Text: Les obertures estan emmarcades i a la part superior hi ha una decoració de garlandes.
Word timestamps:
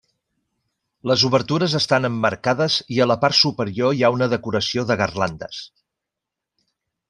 Les 1.11 1.25
obertures 1.29 1.75
estan 1.79 2.09
emmarcades 2.09 2.77
i 2.95 2.99
a 3.05 3.07
la 3.11 3.19
part 3.25 3.39
superior 3.41 3.95
hi 3.99 4.03
ha 4.09 4.13
una 4.17 4.31
decoració 4.35 4.87
de 4.93 4.99
garlandes. 5.05 5.61